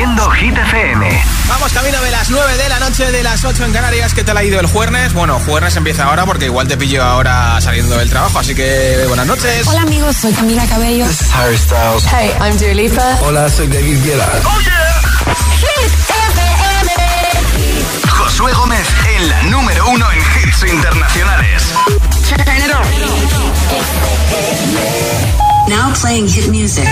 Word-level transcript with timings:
Haciendo 0.00 0.30
Hit 0.30 0.56
FM. 0.56 1.24
Vamos 1.46 1.72
camino 1.74 2.00
de 2.00 2.10
las 2.10 2.30
9 2.30 2.56
de 2.56 2.68
la 2.70 2.80
noche, 2.80 3.12
de 3.12 3.22
las 3.22 3.44
8 3.44 3.66
en 3.66 3.72
Canarias. 3.74 4.14
¿Qué 4.14 4.24
te 4.24 4.32
ha 4.32 4.42
ido 4.42 4.58
el 4.58 4.66
jueves? 4.66 5.12
Bueno, 5.12 5.38
jueves 5.40 5.76
empieza 5.76 6.04
ahora 6.04 6.24
porque 6.24 6.46
igual 6.46 6.66
te 6.66 6.78
pillo 6.78 7.04
ahora 7.04 7.60
saliendo 7.60 7.98
del 7.98 8.08
trabajo, 8.08 8.38
así 8.38 8.54
que 8.54 9.04
buenas 9.08 9.26
noches. 9.26 9.66
Hola 9.68 9.82
amigos, 9.82 10.16
soy 10.16 10.32
Camila 10.32 10.64
Cabello. 10.68 11.06
This 11.06 11.20
is 11.20 11.34
Harry 11.34 11.58
Styles. 11.58 12.06
Hey, 12.06 12.30
I'm 12.40 12.56
Dua 12.56 12.72
Lipa. 12.72 13.18
Hola, 13.20 13.46
soy 13.50 13.66
David 13.66 14.02
Guetta. 14.02 14.26
Oh 14.42 14.60
yeah. 14.62 15.02
Hit 15.60 15.92
FM. 16.30 16.92
Josué 18.08 18.52
Gómez 18.54 18.88
en 19.18 19.28
la 19.28 19.42
número 19.42 19.86
uno 19.90 20.06
en 20.12 20.18
hits 20.18 20.62
internacionales. 20.62 21.62
Now 25.68 25.92
playing 25.92 26.26
hit 26.26 26.48
music. 26.48 26.88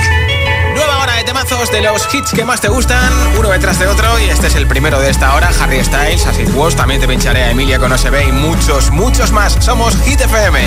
Temazos 1.29 1.71
de 1.71 1.83
los 1.83 2.09
hits 2.15 2.33
que 2.33 2.43
más 2.43 2.59
te 2.59 2.69
gustan, 2.69 3.13
uno 3.39 3.51
detrás 3.51 3.79
de 3.79 3.87
otro, 3.87 4.19
y 4.19 4.31
este 4.31 4.47
es 4.47 4.55
el 4.55 4.67
primero 4.67 4.99
de 4.99 5.11
esta 5.11 5.35
hora, 5.35 5.51
Harry 5.61 5.85
Styles, 5.85 6.25
así 6.25 6.43
was, 6.55 6.75
también 6.75 7.03
te 7.03 7.07
pincharé 7.07 7.43
a 7.43 7.51
Emilia 7.51 7.79
con 7.79 7.93
OSB 7.93 8.29
y 8.29 8.33
muchos, 8.33 8.91
muchos 8.91 9.31
más. 9.31 9.53
Somos 9.61 9.95
Hit 10.05 10.23
FM. 10.23 10.59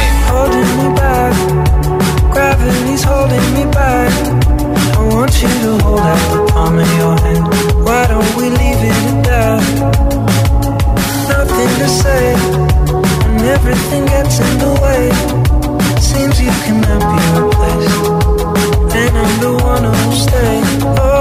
everything 13.52 14.06
gets 14.06 14.40
in 14.40 14.58
the 14.60 14.72
way. 14.82 15.10
Seems 16.00 16.40
you 16.40 16.52
cannot 16.64 17.02
be 17.12 17.42
replaced, 17.42 18.21
and 19.14 19.18
I'm 19.18 19.40
the 19.42 19.54
one 19.64 19.84
who'll 19.84 20.12
stay. 20.12 20.62
Oh, 20.84 21.21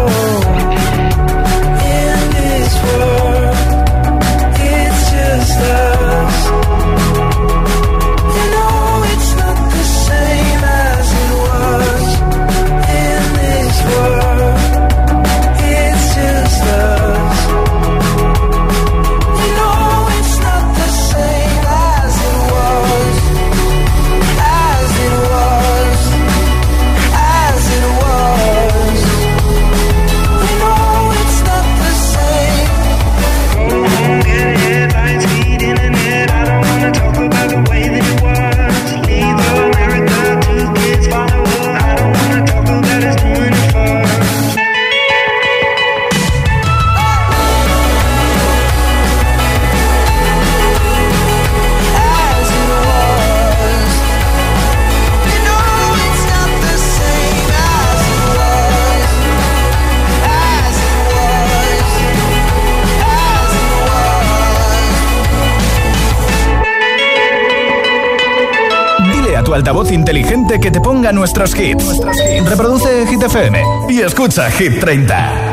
tu 69.51 69.55
altavoz 69.55 69.91
inteligente 69.91 70.61
que 70.61 70.71
te 70.71 70.79
ponga 70.79 71.11
nuestros 71.11 71.53
hits. 71.59 71.99
Reproduce 72.45 73.05
Hit 73.05 73.21
FM 73.21 73.61
y 73.89 73.99
escucha 73.99 74.49
Hit 74.49 74.79
30. 74.79 75.51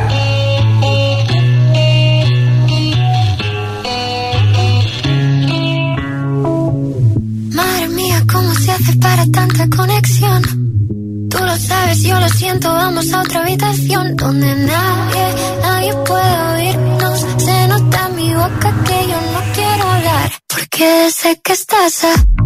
Madre 7.53 7.88
mía, 7.88 8.22
¿cómo 8.31 8.54
se 8.54 8.70
hace 8.70 8.97
para 9.00 9.26
tanta 9.32 9.69
conexión? 9.76 10.42
Tú 11.28 11.38
lo 11.41 11.56
sabes, 11.56 12.00
yo 12.04 12.20
lo 12.20 12.28
siento, 12.28 12.72
vamos 12.72 13.12
a 13.12 13.22
otra 13.22 13.41
habitación 13.41 14.15
donde 14.15 14.54
nadie, 14.54 15.34
nadie 15.60 15.94
puede 16.06 16.41
oírnos. 16.54 17.26
Se 17.38 17.66
nota 17.66 18.06
en 18.06 18.15
mi 18.15 18.32
boca 18.32 18.75
que 18.84 19.09
yo 19.09 19.20
no 19.32 19.53
quiero 19.54 19.88
hablar, 19.91 20.30
porque 20.47 21.10
sé 21.10 21.41
que 21.42 21.53
estás 21.53 22.04
aquí, 22.04 22.38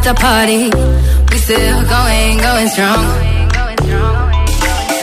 after 0.00 0.14
party. 0.14 0.64
We 1.30 1.36
still 1.36 1.80
going, 1.84 2.38
going 2.38 2.68
strong. 2.68 3.04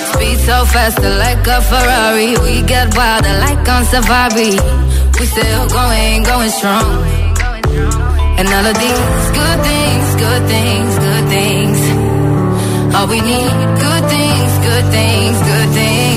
Speed 0.10 0.40
so 0.50 0.66
fast, 0.74 0.98
like 1.24 1.46
a 1.46 1.62
Ferrari. 1.70 2.30
We 2.46 2.66
get 2.66 2.96
wilder, 2.98 3.36
like 3.46 3.68
on 3.70 3.86
safari. 3.86 4.58
We 5.20 5.26
still 5.26 5.70
going, 5.70 6.24
going 6.24 6.50
strong. 6.50 6.90
And 8.40 8.48
all 8.48 8.66
of 8.66 8.78
these 8.84 9.26
good 9.40 9.60
things, 9.70 10.08
good 10.26 10.44
things, 10.54 10.92
good 11.06 11.26
things. 11.36 11.80
All 12.96 13.08
we 13.08 13.22
need, 13.22 13.54
good 13.86 14.04
things, 14.16 14.52
good 14.68 14.86
things, 14.98 15.38
good 15.52 15.70
things. 15.80 16.17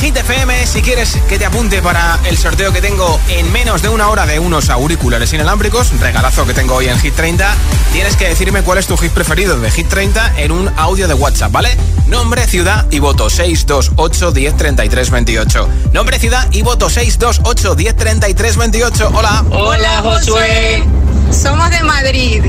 Hit 0.00 0.14
30 0.14 0.14
en 0.14 0.14
Hit 0.14 0.16
FM. 0.16 0.66
Si 0.66 0.82
quieres 0.82 1.18
que 1.28 1.38
te 1.38 1.44
apunte 1.44 1.82
para 1.82 2.18
el 2.24 2.36
sorteo 2.36 2.72
que 2.72 2.80
tengo 2.80 3.20
en 3.28 3.52
menos 3.52 3.82
de 3.82 3.88
una 3.88 4.08
hora 4.08 4.26
de 4.26 4.38
unos 4.38 4.70
auriculares 4.70 5.32
inalámbricos, 5.32 5.98
regalazo 6.00 6.46
que 6.46 6.54
tengo 6.54 6.74
hoy 6.74 6.88
en 6.88 6.98
Hit 6.98 7.14
30, 7.14 7.54
tienes 7.92 8.16
que 8.16 8.28
decirme 8.28 8.62
cuál 8.62 8.78
es 8.78 8.86
tu 8.86 8.96
hit 8.96 9.12
preferido 9.12 9.58
de 9.58 9.70
Hit 9.70 9.88
30 9.88 10.38
en 10.38 10.52
un 10.52 10.70
audio 10.76 11.06
de 11.06 11.14
WhatsApp, 11.14 11.52
¿vale? 11.52 11.76
Nombre, 12.06 12.46
ciudad 12.46 12.86
y 12.90 12.98
voto 12.98 13.28
628 13.28 14.32
10 14.32 14.56
33 14.56 15.10
28. 15.10 15.68
Nombre, 15.92 16.18
ciudad 16.18 16.48
y 16.52 16.62
voto 16.62 16.88
628 16.88 17.74
10 17.74 17.96
33 17.96 18.56
28. 18.56 19.10
Hola. 19.14 19.44
Hola 19.50 20.00
Josué, 20.02 20.82
Somos 21.30 21.70
de 21.70 21.82
Madrid 21.82 22.44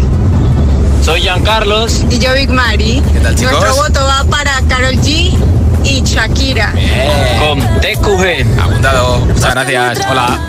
soy 1.03 1.21
Giancarlos. 1.21 2.03
y 2.11 2.19
yo 2.19 2.31
Big 2.33 2.51
Mari. 2.51 3.01
¿Qué 3.11 3.19
tal, 3.21 3.35
chicos? 3.35 3.53
Nuestro 3.53 3.75
voto 3.75 4.05
va 4.05 4.23
para 4.29 4.61
Carol 4.69 4.93
G 5.01 5.35
y 5.83 6.01
Shakira. 6.03 6.73
Con 7.39 7.59
TQG. 7.81 8.59
Apuntado. 8.59 9.19
Muchas 9.19 9.51
gracias. 9.53 9.99
Hola. 10.09 10.39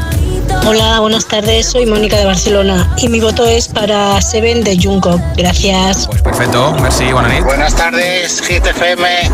Hola, 0.66 1.00
buenas 1.00 1.26
tardes. 1.26 1.66
Soy 1.66 1.86
Mónica 1.86 2.16
de 2.16 2.26
Barcelona 2.26 2.92
y 2.98 3.08
mi 3.08 3.20
voto 3.20 3.46
es 3.46 3.68
para 3.68 4.20
Seven 4.20 4.62
de 4.64 4.76
Jungkook. 4.80 5.20
Gracias. 5.36 6.06
Pues 6.06 6.20
perfecto. 6.22 6.72
Merci, 6.80 7.10
buena 7.12 7.28
nit. 7.28 7.42
Buenas 7.42 7.74
tardes, 7.74 8.40
Hit 8.42 8.64
FM. 8.66 9.30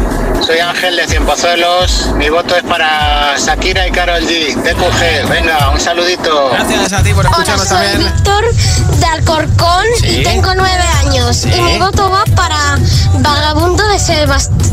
Soy 0.47 0.59
Ángel 0.61 0.97
de 0.97 1.07
Cienpozuelos. 1.09 2.11
Mi 2.17 2.28
voto 2.28 2.55
es 2.57 2.62
para 2.62 3.35
Shakira 3.37 3.88
y 3.88 3.90
Karol 3.90 4.23
G. 4.23 4.55
TQG. 4.62 5.28
Venga, 5.28 5.71
un 5.71 5.81
saludito. 5.81 6.50
Gracias 6.52 6.93
a 6.93 7.02
ti 7.02 7.12
por 7.12 7.25
escucharnos 7.26 7.69
también. 7.69 7.99
Víctor 7.99 8.45
de 9.00 9.07
Alcorcón 9.07 9.85
Sí. 10.00 10.21
y 10.21 10.23
tengo 10.23 10.55
nueve 10.55 10.85
años. 11.05 11.37
Sí. 11.37 11.50
Y 11.52 11.61
mi 11.61 11.78
voto 11.78 12.09
va 12.11 12.23
para 12.37 12.78
Vagabundo 13.19 13.87
de 13.88 13.99
Sebastián 13.99 14.68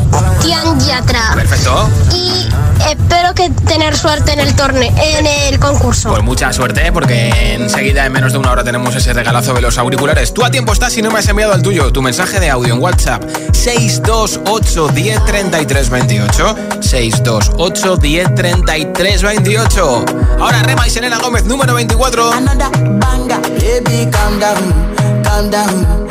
Yatra. 0.85 1.33
Perfecto. 1.35 1.89
Y 2.13 2.47
espero 2.89 3.33
que 3.33 3.49
tener 3.49 3.97
suerte 3.97 4.33
en 4.33 4.39
el 4.39 4.55
torneo, 4.55 4.93
en 4.97 5.25
el 5.25 5.59
concurso. 5.59 6.09
Pues 6.09 6.23
mucha 6.23 6.51
suerte 6.53 6.91
porque 6.91 7.53
enseguida 7.53 8.05
en 8.05 8.11
menos 8.11 8.33
de 8.33 8.39
una 8.39 8.51
hora 8.51 8.63
tenemos 8.63 8.95
ese 8.95 9.13
regalazo 9.13 9.53
de 9.53 9.61
los 9.61 9.77
auriculares. 9.77 10.33
Tú 10.33 10.43
a 10.43 10.51
tiempo 10.51 10.73
estás 10.73 10.93
si 10.93 11.01
no 11.01 11.11
me 11.11 11.19
has 11.19 11.27
enviado 11.27 11.53
el 11.53 11.61
tuyo, 11.61 11.91
tu 11.91 12.01
mensaje 12.01 12.39
de 12.39 12.49
audio 12.49 12.73
en 12.73 12.81
WhatsApp 12.81 13.23
628 13.53 14.87
10 14.89 15.19
28 15.89 16.55
628 16.81 17.97
10 17.97 19.21
28. 19.23 20.05
Ahora 20.39 20.63
Rema 20.63 20.87
y 20.87 20.89
Selena 20.89 21.17
Gómez 21.19 21.45
número 21.45 21.73
24. 21.73 22.31
baby 23.65 24.09
calm 24.11 24.39
down, 24.39 25.23
calm 25.23 25.49
down. 25.49 26.05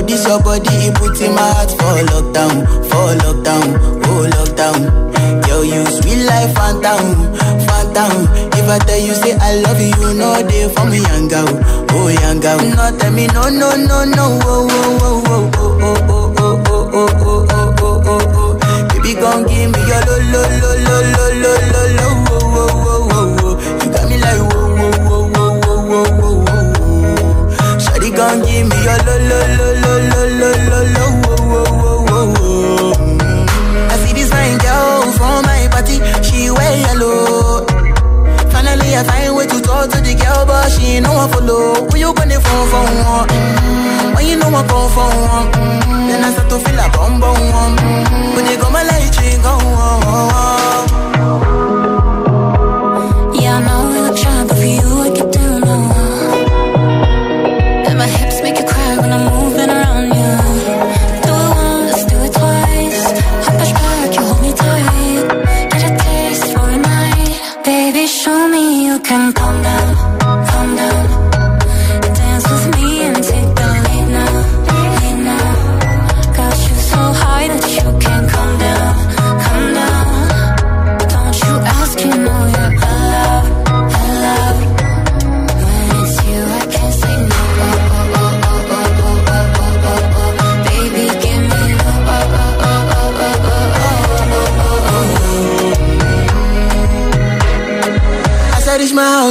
Yo, 0.00 0.06
this 0.06 0.24
your 0.26 0.40
body, 0.42 0.68
it 0.88 0.94
puts 0.94 1.20
in 1.20 1.34
my 1.34 1.42
heart 1.52 1.70
for 1.70 2.00
lockdown, 2.08 2.64
for 2.88 3.12
lockdown, 3.20 3.76
oh 4.08 4.24
lockdown. 4.32 5.46
Yo, 5.46 5.60
you 5.62 5.84
sweet 5.86 6.24
life, 6.24 6.54
phantom, 6.54 7.28
phantom. 7.68 8.26
If 8.56 8.68
I 8.68 8.78
tell 8.78 8.98
you 8.98 9.14
say 9.14 9.36
I 9.40 9.56
love 9.60 9.80
you, 9.80 9.92
you 10.00 10.14
know 10.14 10.40
they 10.42 10.68
for 10.72 10.84
me, 10.86 10.98
young 11.02 11.28
girl, 11.28 11.48
oh 11.90 12.08
young 12.08 12.40
girl. 12.40 12.58
No, 12.58 12.96
tell 12.98 13.12
me 13.12 13.26
no, 13.28 13.48
no, 13.50 13.76
no, 13.76 14.04
no, 14.04 14.38
oh, 14.42 14.68
oh, 14.70 15.22
oh, 15.28 15.50
oh, 15.56 15.60
oh, 15.60 16.08
oh, 16.08 16.38
oh, 16.38 16.64
oh, 16.64 16.88
oh, 16.92 17.08
oh, 17.20 17.46
oh, 17.50 17.76
oh, 17.80 18.02
oh, 18.06 18.20
oh. 18.34 18.88
Baby, 18.94 19.14
gon' 19.20 19.44
give 19.46 19.70
me 19.70 19.80
your 19.84 20.00
lo, 20.06 20.16
lo, 20.32 20.42
lo, 20.60 20.70
lo, 20.80 20.96
lo, 21.12 21.28
lo, 21.42 21.52
lo, 21.70 21.82
lo, 21.98 22.08
oh, 22.30 22.40
oh, 22.40 22.72
oh, 22.88 23.12
oh, 23.12 23.36
oh. 23.42 23.54
You 23.84 23.90
got 23.92 24.04
me 24.08 24.16
like 24.16 24.40
whoa, 24.48 24.64
whoa, 24.76 24.96
whoa, 25.04 25.28
whoa, 25.28 25.52
whoa, 25.60 25.78
whoa, 25.84 26.08
whoa, 26.20 26.34
whoa. 26.40 27.78
Shawty 27.80 28.10
give 28.46 28.66
me 28.68 28.69
your 28.84 28.98
lo, 29.06 29.14
lo, 29.28 29.38
lo, 29.58 29.68
lo, 29.82 29.92
lo, 30.10 30.20
lo, 30.40 30.50
lo, 30.70 30.80
lo, 30.96 31.04
oh, 31.28 31.36
oh, 31.50 32.06
oh, 32.10 32.10
oh, 32.10 32.34
oh. 32.40 33.88
I 33.90 33.94
see 34.02 34.12
this 34.14 34.30
fine 34.30 34.58
girl 34.58 35.12
from 35.12 35.42
my 35.44 35.68
party, 35.70 35.96
she 36.22 36.50
wear 36.50 36.72
yellow. 36.84 37.66
Finally, 38.50 38.96
I 38.96 39.02
find 39.04 39.36
way 39.36 39.46
to 39.46 39.60
talk 39.60 39.90
to 39.90 39.98
the 40.00 40.14
girl, 40.14 40.44
but 40.46 40.68
she 40.72 40.96
ain't 40.96 41.04
no 41.06 41.12
one 41.14 41.30
follow. 41.30 41.74
Who 41.88 41.96
you 41.98 42.12
gonna 42.14 42.40
phone 42.40 42.66
for 42.72 42.84
one? 42.84 43.28
Mm-hmm. 43.28 44.14
When 44.14 44.26
you 44.26 44.36
know 44.36 44.48
I 44.48 44.62
come 44.66 44.90
for 44.94 45.08
one, 45.08 45.48
mm-hmm. 45.52 46.08
then 46.08 46.24
I 46.24 46.30
start 46.32 46.48
to 46.50 46.58
feel 46.58 46.78
a 46.78 46.88
bum 46.90 47.20
bum 47.20 47.38
one. 47.50 47.76
Mm-hmm. 47.76 48.34
When 48.36 48.46
you 48.46 48.56
go 48.58 48.70
my 48.70 48.82
light, 48.82 49.14
you 49.22 49.38
go 49.42 49.54
on. 49.54 50.88
Yeah, 50.90 51.09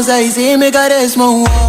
I 0.09 0.27
see 0.29 0.57
me 0.57 0.71
got 0.71 0.89
this 0.89 1.15
mojo. 1.15 1.68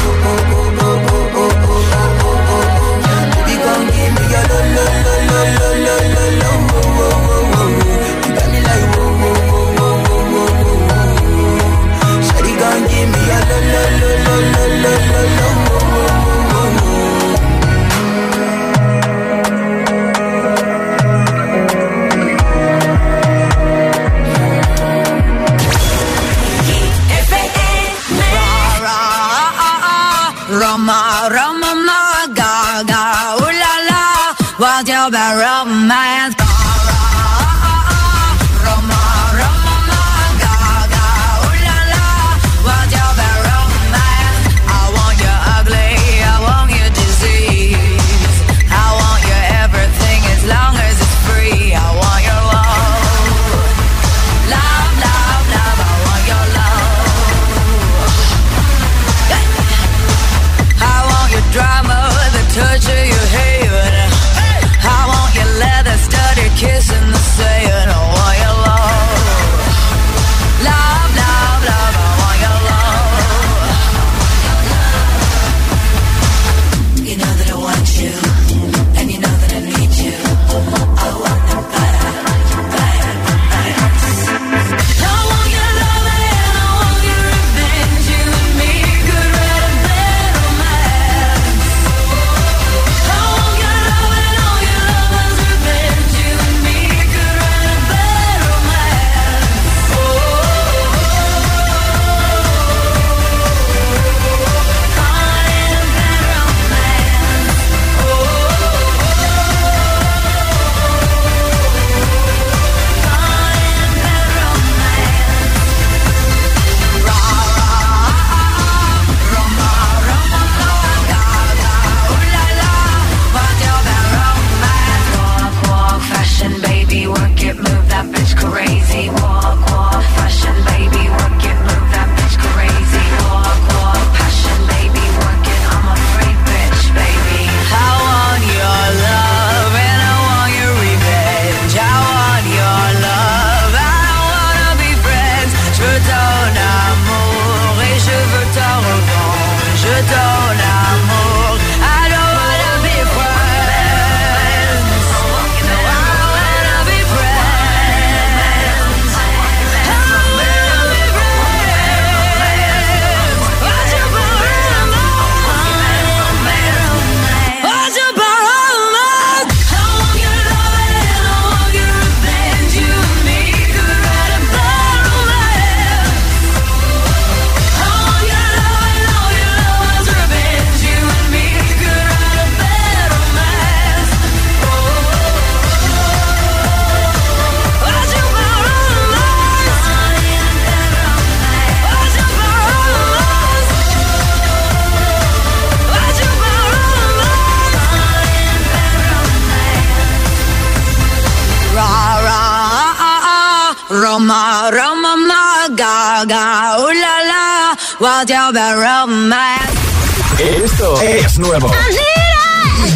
Esto 210.37 211.01
es 211.01 211.39
nuevo. 211.39 211.71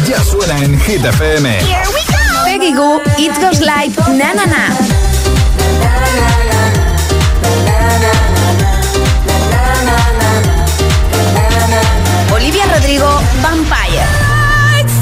Ya 0.06 0.22
suena 0.22 0.58
en 0.58 0.78
Hit 0.80 1.02
FM. 1.02 1.58
Peggy 2.44 2.74
Goo, 2.74 3.00
It 3.16 3.32
Goes 3.40 3.60
Like 3.60 3.98
Na 4.12 4.34
Na 4.34 4.44
Na. 4.44 4.68
Olivia 12.34 12.64
Rodrigo, 12.66 13.08
Vampire. 13.42 14.04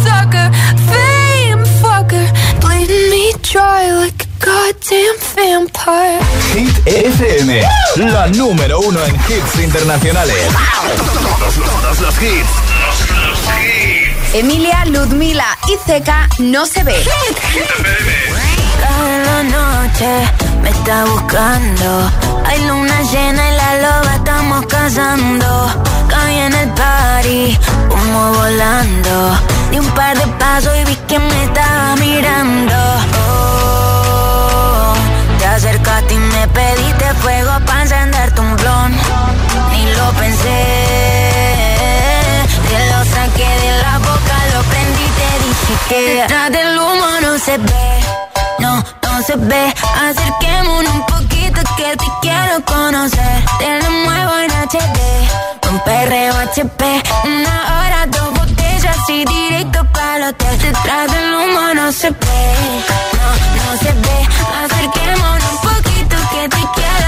Sucker, 0.04 0.50
fame 0.88 1.64
fucker, 1.82 2.26
bleeding 2.60 3.10
me 3.10 3.32
dry 3.42 3.90
like 3.90 4.13
goddamn 4.44 5.16
vampire. 5.36 6.20
Hit 6.54 6.86
FM, 6.86 7.62
la 7.96 8.26
número 8.28 8.80
uno 8.80 8.98
en 9.04 9.14
hits 9.28 9.58
internacionales. 9.62 10.36
Todos, 10.96 11.22
los- 11.22 11.54
todos 11.54 12.00
los 12.00 12.22
hits. 12.22 12.48
Emilia, 14.34 14.84
Ludmila 14.86 15.46
y 15.68 15.76
Zeca, 15.86 16.28
No 16.38 16.66
se 16.66 16.82
ve. 16.82 16.96
Cada 18.80 19.42
noche 19.44 20.10
me 20.62 20.70
está 20.70 21.04
buscando. 21.04 22.10
Hay 22.46 22.60
luna 22.66 23.00
llena 23.12 23.48
y 23.48 23.56
la 23.56 23.74
loba 23.82 24.14
estamos 24.16 24.66
cazando. 24.66 25.70
Caí 26.08 26.36
en 26.38 26.52
el 26.54 26.68
party, 26.70 27.58
humo 27.90 28.32
volando. 28.34 29.38
Di 29.70 29.78
un 29.78 29.90
par 29.92 30.18
de 30.18 30.26
pasos 30.38 30.72
y 30.80 30.84
vi 30.84 30.96
que 31.08 31.18
me 31.18 31.44
estaba 31.44 31.94
mirando. 31.96 32.74
Te 35.54 35.68
acercaste 35.68 36.14
y 36.14 36.18
me 36.18 36.48
pediste 36.48 37.14
fuego 37.22 37.52
para 37.64 37.82
encenderte 37.82 38.40
un 38.40 38.56
blon. 38.56 38.90
Ni 39.70 39.86
lo 39.94 40.10
pensé. 40.14 40.64
Te 42.68 42.90
lo 42.90 43.04
saqué 43.04 43.48
de 43.62 43.82
la 43.82 43.98
boca, 43.98 44.36
lo 44.52 44.62
prendí, 44.64 45.06
te 45.20 45.28
dije 45.46 45.74
que 45.88 46.14
detrás 46.16 46.50
del 46.50 46.76
humo 46.76 47.06
no 47.22 47.38
se 47.38 47.58
ve, 47.58 48.00
no, 48.58 48.84
no 49.02 49.22
se 49.22 49.36
ve. 49.36 49.72
Acerquémonos 50.08 50.92
un 50.92 51.06
poquito 51.06 51.60
que 51.76 51.96
te 51.98 52.06
quiero 52.20 52.64
conocer. 52.64 53.44
Te 53.60 53.80
lo 53.80 53.90
muevo 53.92 54.32
en 54.38 54.50
HD, 54.50 55.70
un 55.70 55.78
perreo 55.84 56.34
HP, 56.36 57.02
una 57.26 57.54
hora, 57.78 58.06
dos 58.08 58.33
botellas 58.84 59.08
y 59.08 59.24
directo 59.24 59.84
para 59.92 60.16
el 60.16 60.22
hotel. 60.24 60.58
Detrás 60.58 61.12
del 61.12 61.34
humo 61.34 61.74
no 61.74 61.92
se 61.92 62.10
ve, 62.10 62.16
no, 63.16 63.72
no 63.72 63.78
se 63.78 63.92
ve. 63.92 64.28
Acerquémonos 64.64 65.52
un 65.52 65.58
poquito 65.58 66.16
que 66.32 66.48
te 66.48 66.62
quiero 66.74 67.03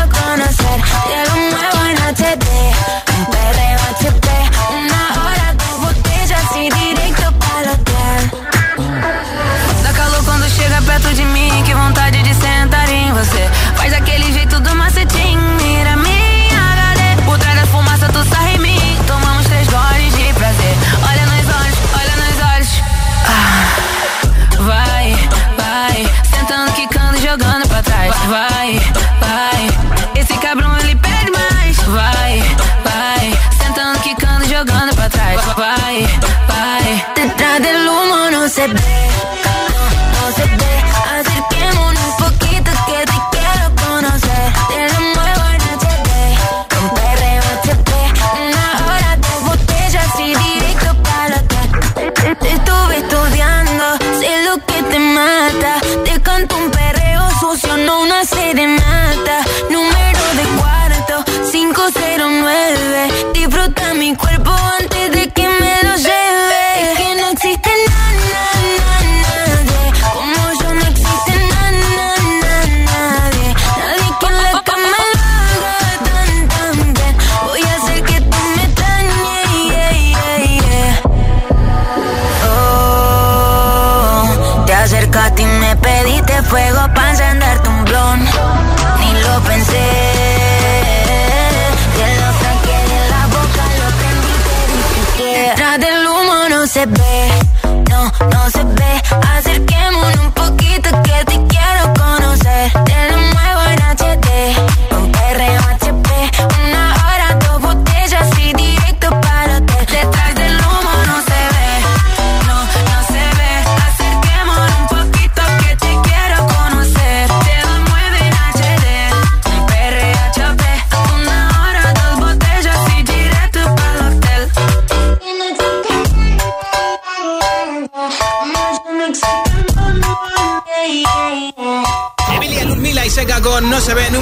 serenata. 58.27 59.45
Número 59.71 60.21
de 60.35 60.45
cuarto, 60.59 61.25
509. 61.51 63.33
Disfruta 63.33 63.95
mi 63.95 64.15
cuerpo 64.17 64.51
antes 64.51 65.13
de 65.13 65.26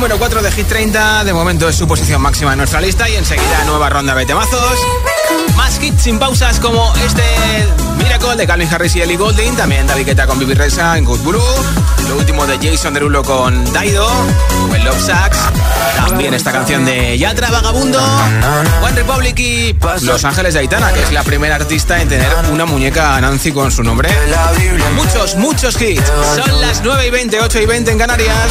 número 0.05 0.19
4 0.19 0.43
de 0.43 0.53
Hit 0.53 0.69
30. 0.69 1.25
De 1.25 1.33
momento 1.33 1.67
es 1.67 1.77
su 1.77 1.89
posición 1.89 2.21
máxima 2.21 2.53
en 2.53 2.59
nuestra 2.59 2.79
lista 2.79 3.09
y 3.09 3.15
enseguida 3.15 3.65
nueva 3.65 3.89
ronda 3.89 4.15
de 4.15 4.27
temazos. 4.27 4.79
Más 5.57 5.83
hits 5.83 6.03
sin 6.03 6.19
pausas 6.19 6.61
como 6.61 6.93
este 6.97 7.23
Miracle 7.97 8.37
de 8.37 8.47
Calvin 8.47 8.69
Harris 8.71 8.95
y 8.97 9.01
Ellie 9.01 9.17
Goulding. 9.17 9.57
También 9.57 9.87
David 9.87 10.05
Guetta 10.05 10.27
con 10.27 10.39
Bibi 10.39 10.53
Reza 10.53 10.99
en 10.99 11.07
Good 11.07 11.21
Blue. 11.21 11.41
Lo 12.07 12.17
último 12.17 12.47
de 12.47 12.59
Jason 12.59 12.93
Derulo 12.93 13.23
con 13.23 13.73
Daido. 13.73 14.07
El 14.75 14.85
Love 14.85 15.01
Sax. 15.01 15.39
También 15.97 16.35
esta 16.35 16.53
canción 16.53 16.85
de 16.85 17.17
Yatra 17.17 17.51
Vagabundo. 17.51 17.99
One 18.83 18.97
Republic 18.97 19.39
y 19.39 19.75
Los 20.03 20.23
Ángeles 20.27 20.53
de 20.53 20.61
Aitana, 20.61 20.93
que 20.93 21.03
es 21.03 21.13
la 21.13 21.23
primera 21.23 21.55
artista 21.55 22.03
en 22.03 22.11
tener 22.11 22.29
una 22.53 22.67
muñeca 22.67 23.19
Nancy 23.23 23.53
con 23.53 23.73
su 23.73 23.83
nombre. 23.83 24.11
Muchos, 24.97 25.37
muchos 25.37 25.81
hits. 25.81 26.05
Son 26.45 26.61
las 26.61 26.83
9 26.85 27.07
y 27.07 27.11
20, 27.11 27.41
8 27.41 27.59
y 27.59 27.67
20 27.67 27.91
en 27.93 27.99
Canarias. 27.99 28.51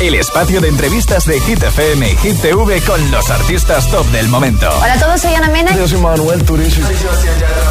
El 0.00 0.14
espacio 0.14 0.60
de 0.60 0.68
entrevistas 0.68 1.26
de 1.26 1.40
Hit 1.40 1.60
FM 1.60 2.12
y 2.12 2.16
Hit 2.18 2.40
TV 2.40 2.80
con 2.82 3.10
los 3.10 3.30
artistas 3.30 3.90
top 3.90 4.06
del 4.12 4.28
momento. 4.28 4.68
Hola 4.80 4.94
a 4.94 4.98
todos, 4.98 5.20
soy 5.20 5.34
Ana 5.34 5.48
Mena. 5.48 5.76
Yo 5.76 5.88
soy 5.88 6.00
Manuel 6.00 6.44
Turizo. 6.44 6.82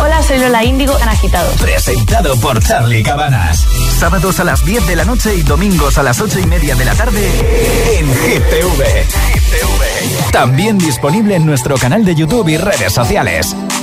Hola, 0.01 0.21
soy 0.21 0.39
Lola 0.39 0.61
Índigo, 0.65 0.99
en 0.99 1.07
Agitados. 1.07 1.55
Presentado 1.61 2.35
por 2.35 2.61
Charlie 2.61 3.01
Cabanas. 3.01 3.65
Sábados 3.97 4.41
a 4.41 4.43
las 4.43 4.65
10 4.65 4.87
de 4.87 4.97
la 4.97 5.05
noche 5.05 5.35
y 5.35 5.43
domingos 5.43 5.97
a 5.97 6.03
las 6.03 6.19
8 6.19 6.39
y 6.39 6.45
media 6.47 6.75
de 6.75 6.83
la 6.83 6.95
tarde 6.95 7.31
en 7.97 8.07
Hit 8.07 8.43
TV. 8.49 9.07
También 10.33 10.77
disponible 10.77 11.35
en 11.35 11.45
nuestro 11.45 11.77
canal 11.77 12.03
de 12.03 12.13
YouTube 12.13 12.49
y 12.49 12.57
redes 12.57 12.91
sociales. 12.91 13.55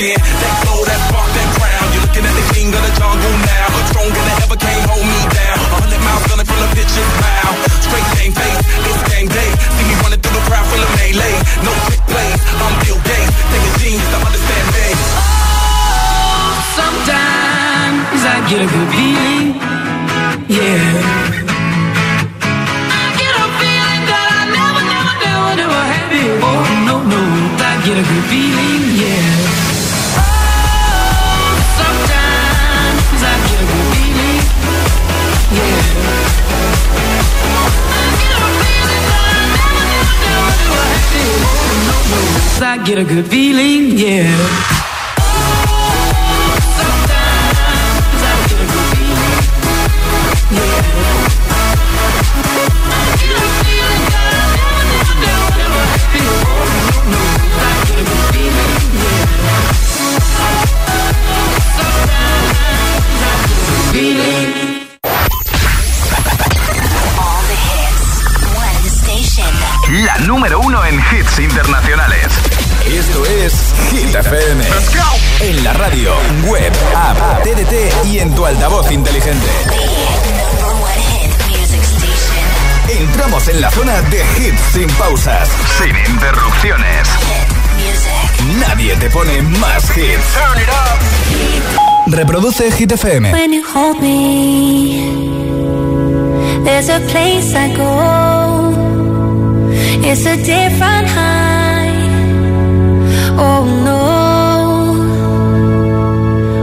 been 0.00 0.39
get 42.96 43.30
número 70.26 70.60
uno 70.60 70.84
en 70.84 70.94
hits 70.94 71.38
internacionales. 71.38 72.49
en 83.50 83.60
la 83.60 83.70
zona 83.70 84.00
de 84.02 84.22
hits 84.38 84.60
sin 84.72 84.88
pausas, 84.90 85.48
sin 85.78 85.94
interrupciones. 86.12 87.08
Nadie 88.58 88.94
te 88.96 89.10
pone 89.10 89.42
más 89.42 89.84
hits. 89.96 90.24
Turn 90.34 90.58
it 90.62 90.68
up. 90.68 90.98
Reproduce 92.14 92.70
Hit 92.72 92.92
FM. 92.92 93.32
When 93.32 93.52
you 93.52 93.62
hold 93.64 94.00
me, 94.00 95.10
there's 96.64 96.88
a 96.88 97.00
place 97.10 97.54
I 97.54 97.74
go. 97.76 98.72
It's 100.04 100.26
a 100.26 100.36
different 100.36 101.08
high. 101.08 101.90
Oh 103.36 103.64
no. 103.84 104.30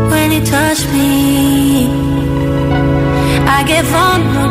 When 0.10 0.32
you 0.32 0.42
touch 0.46 0.86
me, 0.94 1.88
I 3.48 3.64
give 3.66 3.76
get 3.76 3.86
vulnerable. 3.86 4.47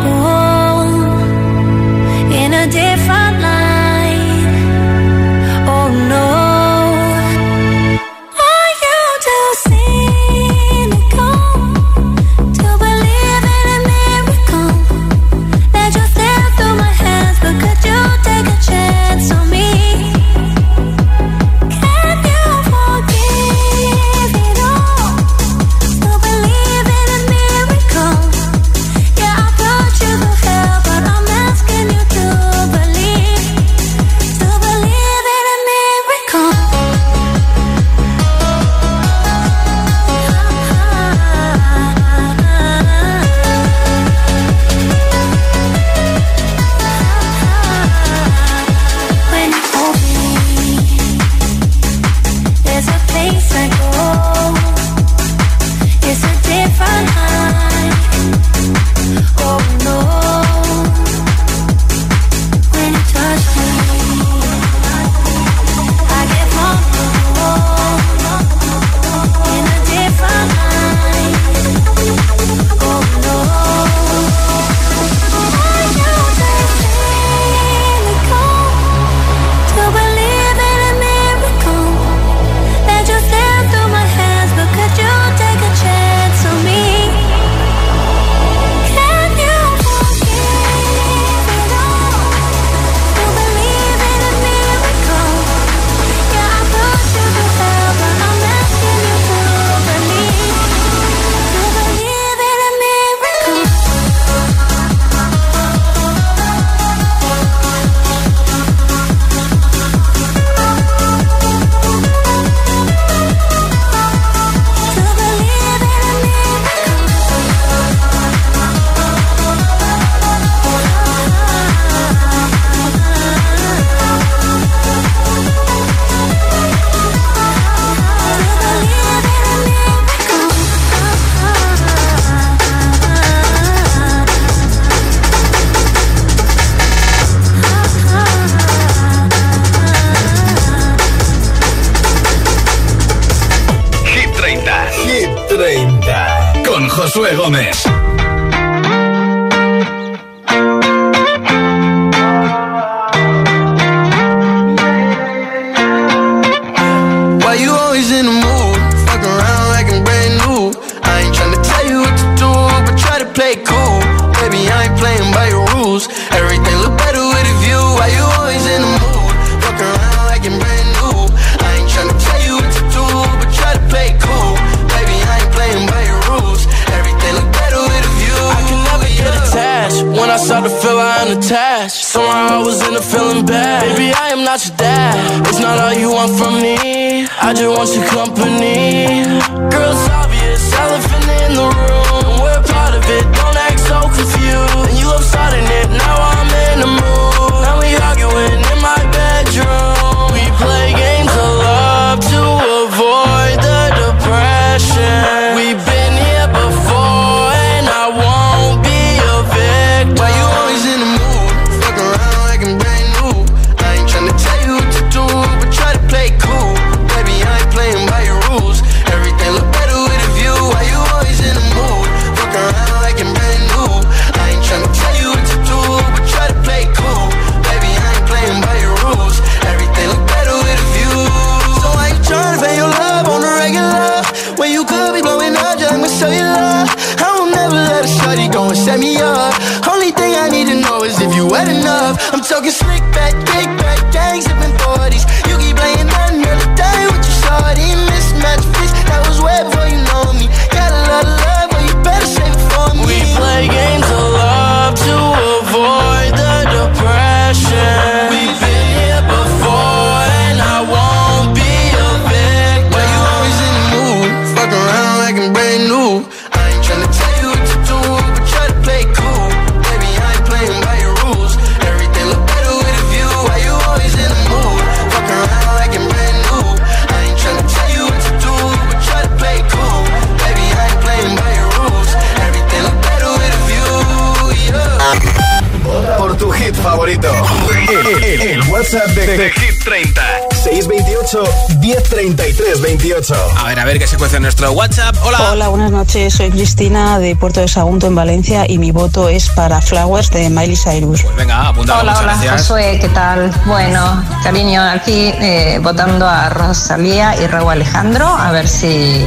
28. 293.09 293.35
A 293.59 293.65
ver, 293.69 293.79
a 293.79 293.85
ver 293.85 293.99
qué 294.01 294.07
se 294.09 294.17
cuece 294.17 294.37
en 294.37 294.43
nuestro 294.43 294.73
WhatsApp. 294.73 295.15
Hola. 295.23 295.53
Hola, 295.53 295.69
buenas 295.69 295.93
noches. 295.93 296.35
Soy 296.35 296.51
Cristina 296.51 297.21
de 297.21 297.37
Puerto 297.37 297.61
de 297.61 297.69
Sagunto 297.69 298.09
en 298.09 298.17
Valencia 298.17 298.65
y 298.69 298.79
mi 298.79 298.91
voto 298.91 299.29
es 299.29 299.49
para 299.51 299.81
Flowers 299.81 300.31
de 300.31 300.51
Miley 300.51 300.77
Cyrus. 300.77 301.23
Pues 301.23 301.37
venga, 301.37 301.69
apunta. 301.69 302.01
Hola, 302.01 302.19
hola, 302.19 302.23
gracias. 302.23 302.63
Josué, 302.63 302.99
¿qué 303.01 303.09
tal? 303.11 303.53
Bueno, 303.65 304.25
cariño, 304.43 304.83
aquí 304.83 305.33
eh, 305.41 305.79
votando 305.81 306.27
a 306.27 306.49
Rosalía 306.49 307.41
y 307.41 307.47
Raúl 307.47 307.73
Alejandro, 307.73 308.27
a 308.27 308.51
ver 308.51 308.67
si, 308.67 309.25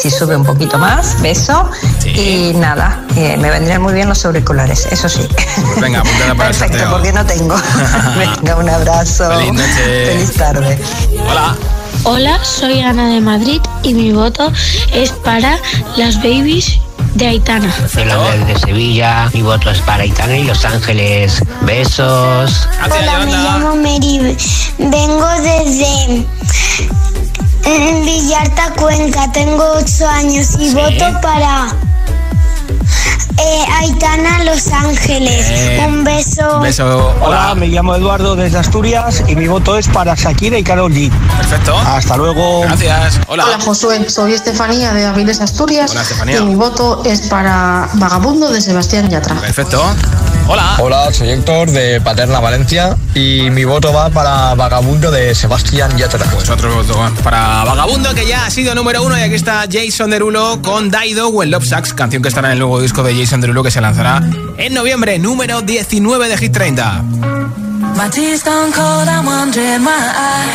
si 0.00 0.10
sube 0.10 0.34
un 0.34 0.44
poquito 0.44 0.76
más. 0.78 1.22
Beso. 1.22 1.70
Y 2.04 2.52
nada, 2.56 3.04
eh, 3.14 3.36
me 3.36 3.50
vendrían 3.50 3.80
muy 3.80 3.92
bien 3.92 4.08
los 4.08 4.24
auriculares, 4.24 4.88
eso 4.90 5.08
sí. 5.08 5.28
Pues 5.30 5.80
venga, 5.80 6.00
apuntada 6.00 6.34
para 6.34 6.50
el 6.50 6.56
Perfecto, 6.56 6.78
sorteo. 6.78 6.90
porque 6.90 7.12
no 7.12 7.24
tengo. 7.24 7.54
venga, 8.18 8.56
un 8.56 8.68
abrazo. 8.68 9.30
Feliz 9.30 9.52
noche. 9.52 10.06
Feliz 10.06 10.32
tarde. 10.34 10.78
Hola. 11.28 11.56
Hola, 12.04 12.42
soy 12.42 12.80
Ana 12.80 13.08
de 13.08 13.20
Madrid 13.20 13.60
y 13.82 13.92
mi 13.92 14.12
voto 14.12 14.50
es 14.94 15.10
para 15.10 15.58
las 15.96 16.16
babies 16.16 16.80
de 17.14 17.26
Aitana. 17.26 17.70
Soy 17.92 18.06
Lander 18.06 18.46
de 18.46 18.58
Sevilla, 18.58 19.30
mi 19.34 19.42
voto 19.42 19.70
es 19.70 19.80
para 19.80 20.04
Aitana 20.04 20.36
y 20.38 20.44
Los 20.44 20.64
Ángeles. 20.64 21.42
Besos. 21.62 22.68
Hola, 22.84 23.20
me 23.26 23.32
llamo 23.32 23.76
Mary. 23.76 24.36
Vengo 24.78 25.28
desde 25.42 26.24
mm, 27.66 28.04
Villarta, 28.04 28.72
Cuenca. 28.76 29.30
Tengo 29.32 29.64
8 29.76 30.08
años 30.08 30.48
y 30.58 30.72
voto 30.72 31.20
para 31.20 31.68
eh, 33.40 33.64
Aitana 33.80 34.44
Los 34.44 34.68
Ángeles. 34.68 35.46
Eh, 35.48 35.84
Un 35.86 36.04
beso. 36.04 36.60
Beso. 36.60 37.14
Hola, 37.20 37.54
me 37.54 37.68
llamo 37.68 37.94
Eduardo 37.94 38.36
desde 38.36 38.58
Asturias 38.58 39.22
y 39.26 39.36
mi 39.36 39.48
voto 39.48 39.76
es 39.78 39.88
para 39.88 40.14
Shakira 40.14 40.58
y 40.58 40.62
Karol 40.62 40.92
G. 40.92 41.10
Perfecto. 41.38 41.76
Hasta 41.78 42.16
luego. 42.16 42.62
Gracias. 42.62 43.20
Hola. 43.26 43.44
Josué, 43.64 44.08
soy 44.08 44.34
Estefanía 44.34 44.92
de 44.92 45.06
Aviles, 45.06 45.40
Asturias. 45.40 45.90
Hola, 45.92 46.02
Estefanía. 46.02 46.38
Y 46.38 46.44
mi 46.44 46.54
voto 46.54 47.02
es 47.04 47.22
para 47.22 47.88
Vagabundo 47.94 48.50
de 48.50 48.60
Sebastián 48.60 49.08
Yatra. 49.08 49.34
Perfecto. 49.36 49.82
Hola. 50.52 50.74
Hola, 50.80 51.12
soy 51.12 51.30
Héctor 51.30 51.70
de 51.70 52.00
Paterna, 52.00 52.40
Valencia 52.40 52.96
y 53.14 53.48
mi 53.50 53.64
voto 53.64 53.92
va 53.92 54.10
para 54.10 54.52
Vagabundo 54.56 55.12
de 55.12 55.32
Sebastián 55.32 55.96
Yatra. 55.96 56.24
Pues 56.24 56.50
otro 56.50 56.74
voto 56.74 56.98
para 57.22 57.62
Vagabundo, 57.62 58.12
que 58.16 58.26
ya 58.26 58.46
ha 58.46 58.50
sido 58.50 58.74
número 58.74 59.04
uno. 59.04 59.16
Y 59.16 59.20
aquí 59.20 59.36
está 59.36 59.66
Jason 59.70 60.10
Derulo 60.10 60.60
con 60.60 60.90
Daido 60.90 61.28
o 61.28 61.44
el 61.44 61.52
Love 61.52 61.64
Sucks, 61.64 61.94
canción 61.94 62.20
que 62.20 62.30
estará 62.30 62.48
en 62.48 62.54
el 62.54 62.58
nuevo 62.58 62.80
disco 62.80 63.04
de 63.04 63.14
Jason 63.14 63.40
Derulo 63.40 63.62
que 63.62 63.70
se 63.70 63.80
lanzará 63.80 64.24
en 64.56 64.74
noviembre, 64.74 65.20
número 65.20 65.62
19 65.62 66.28
de 66.28 66.36
Hit 66.36 66.52
30. 66.52 67.04
My 67.94 68.10
tea's 68.10 68.42
gone 68.42 68.72
cold, 68.72 69.08
I'm 69.08 69.26
wondering 69.26 69.84
why 69.84 70.02
I 70.02 70.48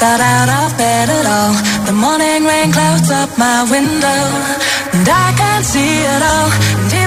got 0.00 0.20
out 0.20 0.48
of 0.48 0.76
bed 0.76 1.08
at 1.08 1.24
all. 1.24 1.54
The 1.84 1.92
morning 1.92 2.44
rain 2.44 2.72
clouds 2.72 3.12
up 3.12 3.30
my 3.38 3.62
window, 3.70 4.26
and 4.92 5.08
I 5.08 5.32
can't 5.36 5.64
see 5.64 6.00
it 6.02 6.22
all. 6.22 6.50
And 6.82 7.06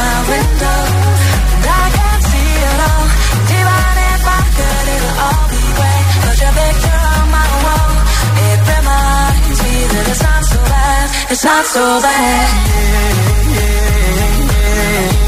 My 0.00 0.16
window. 0.32 0.80
And 1.54 1.64
I 1.82 1.86
can't 1.98 2.22
see 2.30 2.50
all. 2.88 3.04
If 4.18 4.24
I 4.38 4.40
could, 4.56 4.86
it'll 4.94 5.16
all 5.26 5.44
be 5.52 5.62
great. 5.78 6.04
Put 6.24 6.36
your 6.42 6.54
picture 6.60 7.00
on 7.14 7.26
my 7.38 7.48
wall. 7.64 7.90
It 8.48 8.58
reminds 8.72 9.58
me 9.64 9.74
that 9.92 10.04
it's 10.12 10.22
not 10.28 10.42
so 10.52 10.58
bad. 10.72 11.06
It's 11.32 11.44
not 11.50 11.64
so 11.76 11.84
bad. 12.06 12.48
It's 15.10 15.27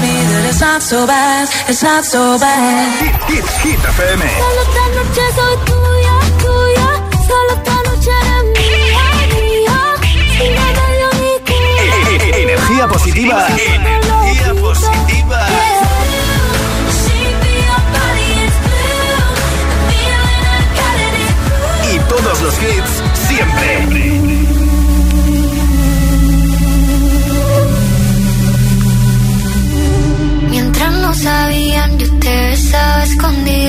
me 0.00 0.14
that 0.30 0.44
it's 0.48 0.60
not 0.60 0.82
so 0.82 1.06
bad. 1.06 1.48
It's 1.68 1.82
not 1.82 2.04
so 2.04 2.38
bad. 2.38 3.10
Hit, 3.28 3.44
hit 3.64 3.78
FM. 3.78 4.67
Energía 12.68 12.88
positiva. 12.88 13.46
Energía 13.48 14.54
positiva. 14.60 15.46
Y 21.90 21.98
todos 22.10 22.42
los 22.42 22.54
hits 22.62 23.02
siempre. 23.26 23.90
Mientras 30.50 30.92
no 30.92 31.14
sabían, 31.14 31.98
yo 31.98 32.18
te 32.18 32.47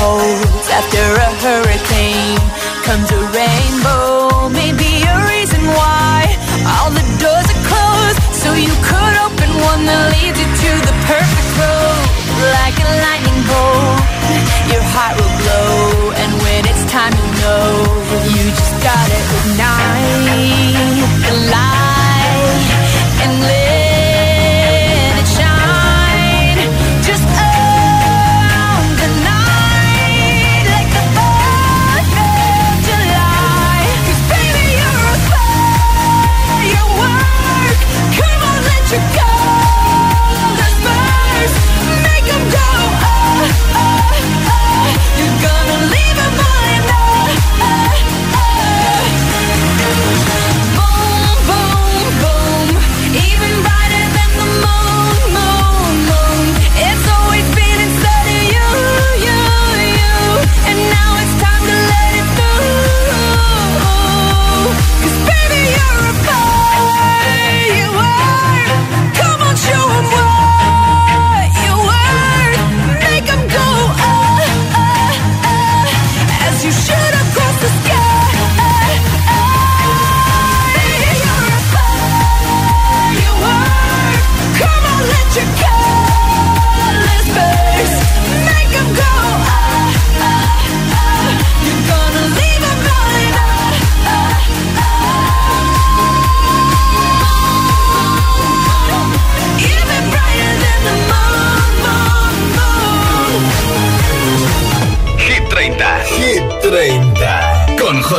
holds 0.00 0.66
after 0.72 1.04
a 1.28 1.30
hurricane 1.44 2.40
comes 2.88 3.08
a 3.12 3.20
rainbow. 3.36 4.48
Maybe 4.48 5.04
a 5.04 5.16
reason 5.28 5.60
why 5.76 6.24
all 6.72 6.90
the 6.90 7.04
doors 7.20 7.48
are 7.52 7.62
closed, 7.68 8.20
so 8.32 8.48
you 8.56 8.72
could 8.88 9.16
open 9.26 9.50
one 9.70 9.84
that 9.84 10.00
leads 10.16 10.40
you 10.40 10.48
to 10.48 10.70
the 10.88 10.94
perfect 11.04 11.50
road. 11.60 12.04
Like 12.56 12.76
a 12.80 12.90
lightning 13.04 13.40
bolt, 13.44 14.00
your 14.72 14.84
heart 14.96 15.14
will 15.20 15.34
glow, 15.44 16.16
and 16.16 16.30
when 16.44 16.62
it's 16.64 16.84
time, 16.88 17.12
you 17.12 17.28
know 17.44 17.68
you 18.32 18.42
just 18.56 18.76
gotta 18.80 19.18
ignite. 19.36 21.09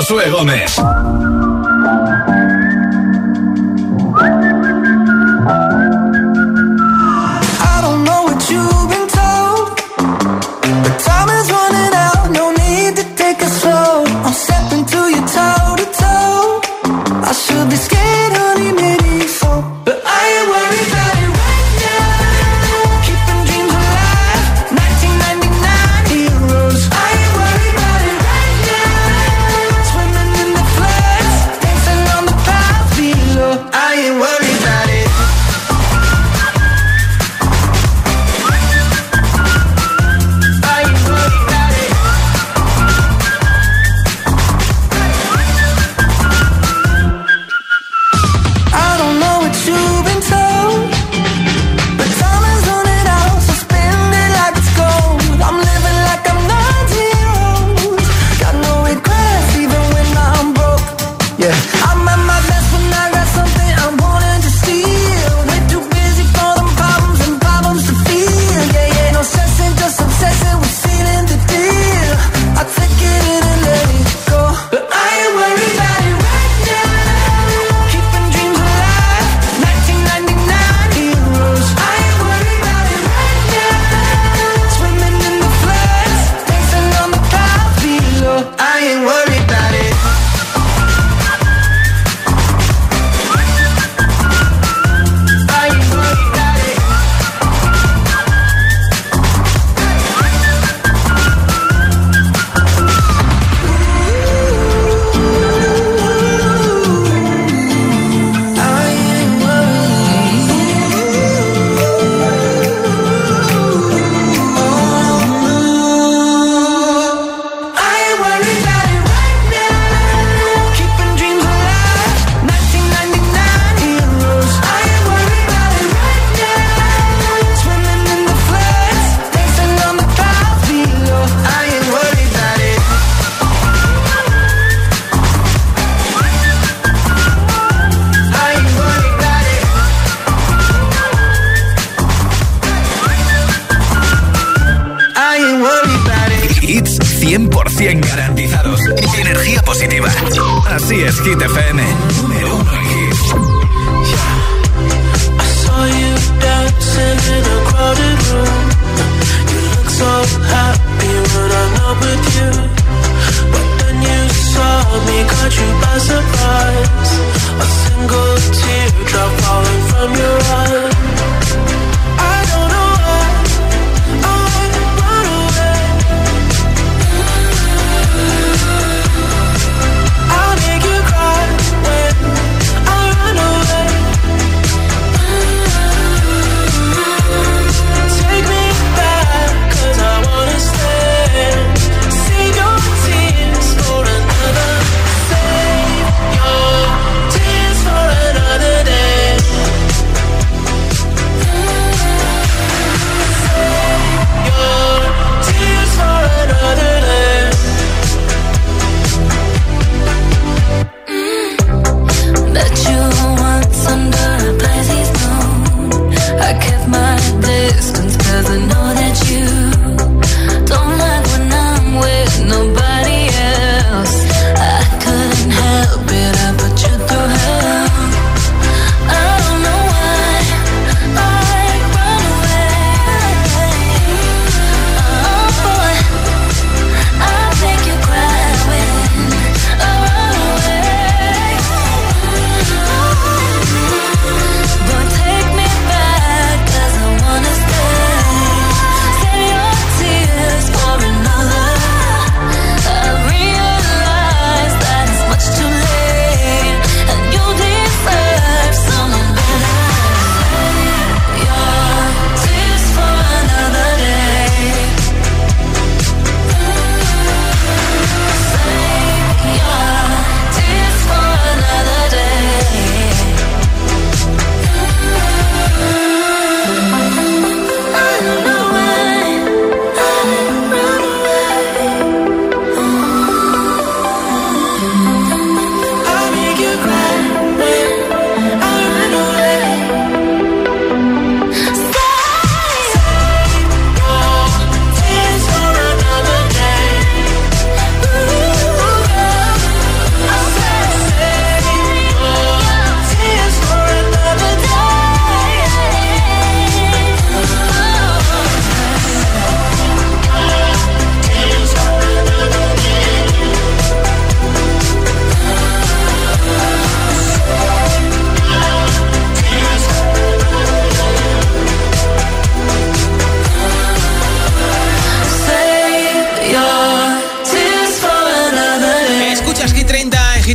Josué 0.02 0.32
Gómez. 0.32 0.82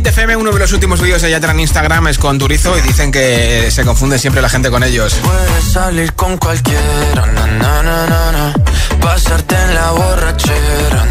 FM. 0.07 0.35
Uno 0.35 0.51
de 0.51 0.59
los 0.59 0.71
últimos 0.73 1.01
vídeos 1.01 1.21
de 1.21 1.31
Yatra 1.31 1.51
en 1.51 1.59
Instagram 1.59 2.07
es 2.07 2.17
con 2.17 2.37
Durizo 2.37 2.77
y 2.77 2.81
dicen 2.81 3.11
que 3.11 3.69
se 3.71 3.83
confunde 3.83 4.17
siempre 4.19 4.41
la 4.41 4.49
gente 4.49 4.69
con 4.69 4.83
ellos. 4.83 5.15
Puedes 5.23 5.63
salir 5.65 6.13
con 6.13 6.37
cualquiera, 6.37 7.25
na, 7.33 7.47
na, 7.47 7.83
na, 7.83 8.53
pasarte 9.01 9.55
en 9.55 9.75
la 9.75 9.91
borrachera, 9.91 11.05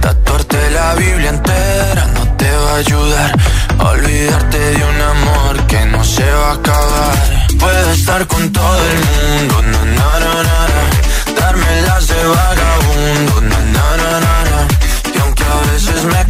tatuarte 0.00 0.70
la 0.70 0.94
Biblia 0.94 1.30
entera 1.30 2.06
no 2.14 2.36
te 2.36 2.50
va 2.50 2.72
a 2.72 2.76
ayudar 2.76 3.32
olvidarte 3.88 4.58
de 4.58 4.84
un 4.84 5.00
amor 5.00 5.66
que 5.66 5.86
no 5.86 6.04
se 6.04 6.24
va 6.30 6.50
a 6.50 6.54
acabar. 6.54 7.46
Puedes 7.58 7.98
estar 7.98 8.26
con 8.26 8.52
todo 8.52 8.78
el 8.90 8.98
mundo, 9.40 9.62
darme 11.38 11.82
las 11.82 12.06
de 12.08 12.24
vagabundo, 12.24 13.42
y 15.14 15.18
aunque 15.18 15.44
a 15.44 15.72
veces 15.72 16.04
me 16.04 16.29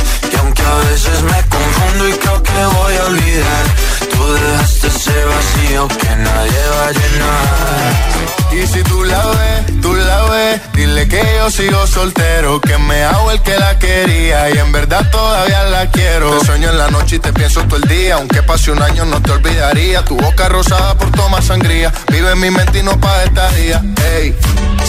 a 0.81 0.89
veces 0.89 1.21
me 1.23 1.49
confundo 1.49 2.09
y 2.09 2.13
creo 2.13 2.43
que 2.43 2.65
voy 2.77 2.95
a 2.95 3.05
olvidar, 3.05 3.65
tú 4.11 4.33
dejaste 4.33 4.87
ese 4.87 5.25
vacío 5.25 5.87
que 5.87 6.15
nadie 6.15 6.61
va 6.77 6.87
a 6.87 6.91
llenar. 6.91 8.11
Y 8.51 8.67
si 8.67 8.83
tú 8.83 9.03
la 9.05 9.25
ves, 9.27 9.81
tú 9.81 9.93
la 9.95 10.23
ves, 10.23 10.61
dile 10.73 11.07
que 11.07 11.23
yo 11.37 11.49
sigo 11.49 11.87
soltero, 11.87 12.59
que 12.59 12.77
me 12.77 13.03
hago 13.03 13.31
el 13.31 13.41
que 13.41 13.57
la 13.57 13.79
quería 13.79 14.49
y 14.49 14.57
en 14.57 14.71
verdad 14.71 15.09
todavía 15.09 15.63
la 15.63 15.89
quiero. 15.89 16.37
Te 16.39 16.45
sueño 16.45 16.69
en 16.69 16.77
la 16.77 16.89
noche 16.89 17.15
y 17.15 17.19
te 17.19 17.31
pienso 17.31 17.63
todo 17.63 17.77
el 17.77 17.87
día, 17.87 18.15
aunque 18.15 18.43
pase 18.43 18.71
un 18.71 18.81
año 18.81 19.05
no 19.05 19.21
te 19.21 19.31
olvidaría. 19.31 20.03
Tu 20.03 20.17
boca 20.17 20.49
rosada 20.49 20.97
por 20.97 21.11
tomar 21.11 21.41
sangría, 21.41 21.93
vive 22.11 22.31
en 22.31 22.39
mi 22.39 22.51
mente 22.51 22.79
y 22.79 22.83
no 22.83 22.99
pa' 22.99 23.23
esta 23.23 23.49
día. 23.51 23.81
Ey, 24.17 24.35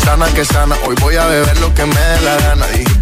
sana 0.05 0.27
que 0.35 0.45
sana, 0.45 0.75
hoy 0.87 0.97
voy 1.01 1.17
a 1.17 1.27
beber 1.27 1.57
lo 1.61 1.73
que 1.73 1.87
me 1.87 2.01
dé 2.01 2.21
la 2.23 2.37
gana. 2.37 2.67
Dijiste 2.67 3.02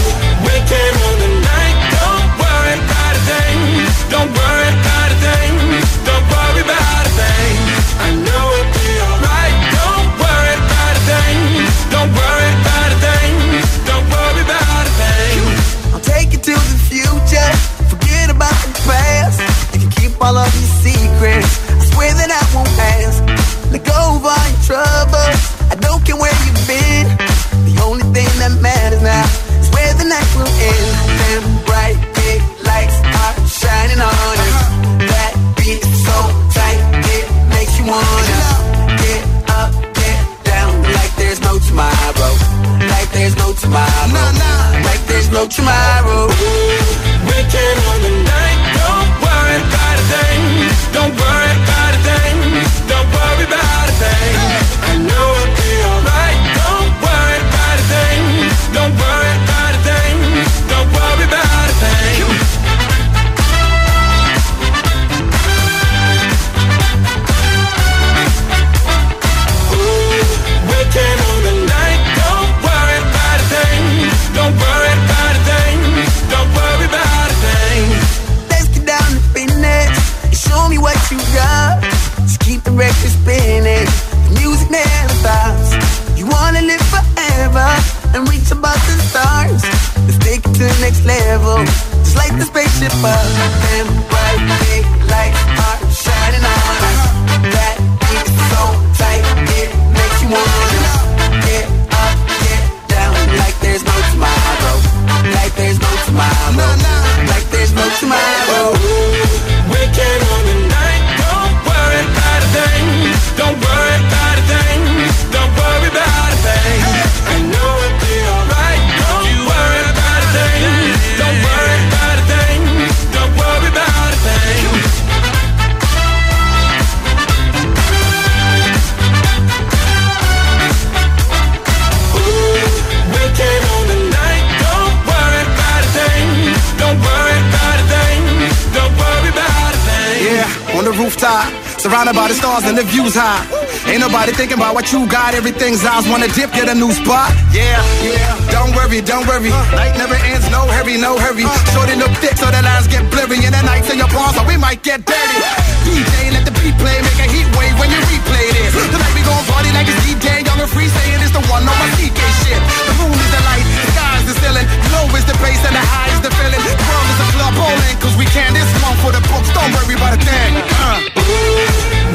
Ain't 143.91 143.99
nobody 143.99 144.31
thinking 144.31 144.55
about 144.55 144.71
what 144.71 144.87
you 144.95 145.03
got. 145.11 145.35
Everything's 145.35 145.83
eyes 145.83 146.07
wanna 146.07 146.31
dip, 146.31 146.55
get 146.55 146.71
a 146.71 146.75
new 146.75 146.95
spot. 146.95 147.27
Yeah, 147.51 147.75
yeah. 147.99 148.39
Don't 148.47 148.71
worry, 148.71 149.03
don't 149.03 149.27
worry. 149.27 149.51
Night 149.75 149.99
never 149.99 150.15
ends, 150.31 150.47
no 150.47 150.63
hurry, 150.63 150.95
no 150.95 151.19
hurry. 151.19 151.43
Shorty 151.75 151.99
look 151.99 152.15
thick 152.23 152.39
so 152.39 152.47
the 152.47 152.63
lines 152.63 152.87
get 152.87 153.03
blurry. 153.11 153.43
And 153.43 153.51
the 153.51 153.59
nights 153.67 153.91
in 153.91 153.99
your 153.99 154.07
palms, 154.07 154.39
so 154.39 154.47
we 154.47 154.55
might 154.55 154.79
get 154.79 155.03
dirty. 155.03 155.39
DJ, 155.83 156.31
let 156.31 156.47
the 156.47 156.55
beat 156.63 156.71
play, 156.79 157.03
make 157.03 157.19
a 157.19 157.27
heat 157.27 157.43
wave 157.59 157.75
when 157.83 157.91
you 157.91 157.99
replay 158.07 158.47
this. 158.55 158.71
Tonight 158.95 159.11
we 159.11 159.27
gon' 159.27 159.43
party 159.51 159.75
like 159.75 159.91
it's 159.91 159.99
DJ, 160.07 160.39
young 160.47 160.63
and 160.63 160.71
free, 160.71 160.87
saying 160.87 161.19
it's 161.19 161.35
the 161.35 161.43
one 161.51 161.67
on 161.67 161.75
my 161.75 161.89
CK 161.99 162.15
shit. 162.47 162.63
The 162.87 162.95
moon 162.95 163.11
is 163.11 163.31
the 163.35 163.43
light, 163.43 163.67
the 163.67 163.87
sky 163.91 164.13
is 164.23 164.25
the 164.31 164.35
ceiling. 164.39 164.67
Low 164.95 165.03
is 165.19 165.27
the 165.27 165.35
bass 165.43 165.59
and 165.67 165.75
the 165.75 165.83
high 165.83 166.15
is 166.15 166.23
the 166.23 166.31
feeling. 166.39 166.63
The 166.63 166.79
world 166.79 167.07
is 167.11 167.19
a 167.19 167.27
club 167.35 167.53
bowling, 167.59 167.97
cause 167.99 168.15
we 168.15 168.23
can. 168.31 168.55
This 168.55 168.71
one 168.79 168.95
for 169.03 169.11
the 169.11 169.19
books, 169.27 169.51
don't 169.51 169.67
worry 169.75 169.99
about 169.99 170.15
a 170.15 170.21
thing. 170.23 170.51
Uh. 170.79 170.95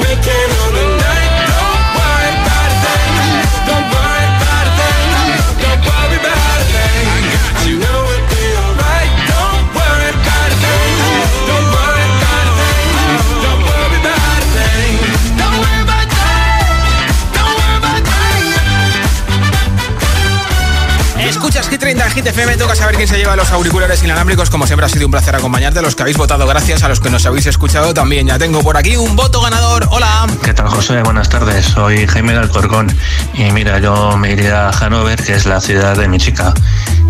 We 0.00 0.10
came 0.24 0.50
on 0.64 0.72
the 0.72 0.86
night, 1.04 1.15
Don't 3.66 3.86
worry 3.90 4.26
about 4.38 4.66
a 4.66 4.72
thing. 4.78 5.60
Don't 5.62 5.82
worry 5.86 6.16
about 6.20 6.45
Escuchas 21.36 21.68
Hit 21.68 21.78
30 21.78 22.02
en 22.02 22.10
Hit 22.12 22.26
FM, 22.26 22.56
toca 22.56 22.74
saber 22.74 22.96
quién 22.96 23.06
se 23.06 23.18
lleva 23.18 23.36
los 23.36 23.50
auriculares 23.52 24.02
inalámbricos. 24.02 24.48
Como 24.48 24.66
siempre 24.66 24.86
ha 24.86 24.88
sido 24.88 25.04
un 25.04 25.10
placer 25.10 25.36
acompañarte. 25.36 25.82
Los 25.82 25.94
que 25.94 26.02
habéis 26.02 26.16
votado, 26.16 26.46
gracias. 26.46 26.82
A 26.82 26.88
los 26.88 26.98
que 26.98 27.10
nos 27.10 27.26
habéis 27.26 27.44
escuchado 27.44 27.92
también. 27.92 28.26
Ya 28.26 28.38
tengo 28.38 28.62
por 28.62 28.78
aquí 28.78 28.96
un 28.96 29.14
voto 29.16 29.42
ganador. 29.42 29.86
Hola. 29.90 30.26
¿Qué 30.42 30.54
tal, 30.54 30.68
José? 30.68 31.02
Buenas 31.02 31.28
tardes. 31.28 31.66
Soy 31.66 32.06
Jaime 32.06 32.32
de 32.32 32.38
Alcorcón. 32.38 32.88
Y 33.34 33.50
mira, 33.52 33.78
yo 33.80 34.16
me 34.16 34.32
iría 34.32 34.70
a 34.70 34.70
Hanover, 34.70 35.22
que 35.22 35.34
es 35.34 35.44
la 35.44 35.60
ciudad 35.60 35.94
de 35.94 36.08
mi 36.08 36.16
chica. 36.16 36.54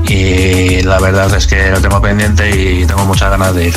y 0.08 0.82
la 0.82 0.98
verdad 0.98 1.32
es 1.32 1.46
que 1.46 1.70
lo 1.70 1.80
tengo 1.80 2.02
pendiente 2.02 2.50
y 2.50 2.84
tengo 2.84 3.04
muchas 3.04 3.30
ganas 3.30 3.54
de 3.54 3.68
ir. 3.68 3.74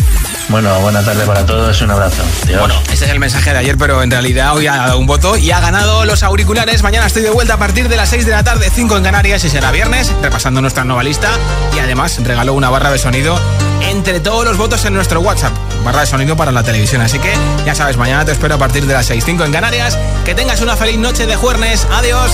Bueno, 0.50 0.80
buena 0.80 1.04
tarde 1.04 1.26
para 1.26 1.46
todos, 1.46 1.80
un 1.82 1.92
abrazo. 1.92 2.24
Bueno, 2.58 2.74
ese 2.92 3.06
es 3.06 3.12
el 3.12 3.20
mensaje 3.20 3.52
de 3.52 3.60
ayer, 3.60 3.78
pero 3.78 4.02
en 4.02 4.10
realidad 4.10 4.56
hoy 4.56 4.66
ha 4.66 4.78
dado 4.78 4.98
un 4.98 5.06
voto 5.06 5.38
y 5.38 5.52
ha 5.52 5.60
ganado 5.60 6.06
los 6.06 6.24
auriculares. 6.24 6.82
Mañana 6.82 7.06
estoy 7.06 7.22
de 7.22 7.30
vuelta 7.30 7.54
a 7.54 7.58
partir 7.58 7.88
de 7.88 7.96
las 7.96 8.10
6 8.10 8.26
de 8.26 8.32
la 8.32 8.44
tarde, 8.44 8.72
5 8.74 8.98
en 8.98 9.04
Canarias 9.04 9.44
y 9.44 9.50
será 9.50 9.72
viernes, 9.72 10.12
repasando 10.24 10.60
nuestra 10.60 10.84
nueva 10.84 11.04
lista. 11.04 11.30
Y 11.76 11.80
además 11.80 12.20
regaló 12.24 12.56
una 12.56 12.72
barra 12.72 12.90
de 12.92 12.98
sonido 12.98 13.40
entre 13.82 14.20
todos 14.20 14.44
los 14.44 14.58
votos 14.58 14.84
en 14.86 14.96
nuestro 14.96 15.22
WhatsApp. 15.22 15.54
Barra 15.86 16.02
de 16.02 16.08
sonido 16.08 16.36
para 16.36 16.52
la 16.52 16.64
televisión. 16.64 17.04
Así 17.04 17.20
que 17.20 17.32
ya 17.64 17.76
sabes, 17.76 17.98
mañana 17.98 18.26
te 18.26 18.32
espero 18.32 18.56
a 18.56 18.58
partir 18.58 18.88
de 18.88 18.94
las 18.96 19.06
6, 19.06 19.24
5 19.24 19.46
en 19.46 19.52
Canarias. 19.52 20.00
Que 20.26 20.34
tengas 20.34 20.62
una 20.62 20.76
feliz 20.76 20.98
noche 20.98 21.28
de 21.28 21.36
jueves. 21.36 21.86
Adiós. 21.92 22.32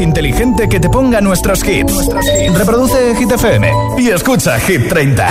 Inteligente 0.00 0.68
que 0.68 0.80
te 0.80 0.88
ponga 0.88 1.20
nuestros 1.20 1.62
hits. 1.66 2.08
Reproduce 2.56 3.14
Hit 3.16 3.30
FM 3.30 3.70
y 3.98 4.08
escucha 4.08 4.58
Hit 4.60 4.88
30. 4.88 5.26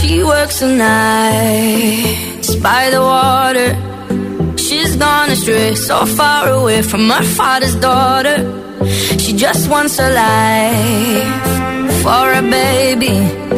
She 0.00 0.24
works 0.24 0.60
the 0.60 0.66
night 0.66 2.60
by 2.60 2.90
the 2.90 3.00
water. 3.00 3.76
She's 4.56 4.96
gone 4.96 5.30
astray, 5.30 5.74
so 5.76 6.06
far 6.06 6.48
away 6.48 6.82
from 6.82 7.08
her 7.08 7.22
father's 7.22 7.76
daughter. 7.76 8.36
She 9.18 9.32
just 9.34 9.70
wants 9.70 9.98
a 10.00 10.10
life 10.10 12.02
for 12.02 12.32
a 12.32 12.42
baby. 12.42 13.57